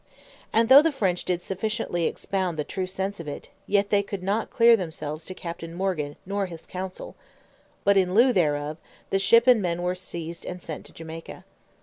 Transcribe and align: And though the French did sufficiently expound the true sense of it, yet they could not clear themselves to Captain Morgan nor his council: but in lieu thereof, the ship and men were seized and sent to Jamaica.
And 0.51 0.67
though 0.67 0.81
the 0.81 0.91
French 0.91 1.25
did 1.25 1.43
sufficiently 1.43 2.05
expound 2.07 2.57
the 2.57 2.63
true 2.63 2.87
sense 2.87 3.19
of 3.19 3.27
it, 3.27 3.51
yet 3.67 3.91
they 3.91 4.01
could 4.01 4.23
not 4.23 4.49
clear 4.49 4.75
themselves 4.75 5.25
to 5.25 5.35
Captain 5.35 5.75
Morgan 5.75 6.15
nor 6.25 6.47
his 6.47 6.65
council: 6.65 7.15
but 7.83 7.97
in 7.97 8.15
lieu 8.15 8.33
thereof, 8.33 8.77
the 9.11 9.19
ship 9.19 9.45
and 9.45 9.61
men 9.61 9.83
were 9.83 9.93
seized 9.93 10.43
and 10.43 10.59
sent 10.59 10.87
to 10.87 10.91
Jamaica. 10.91 11.45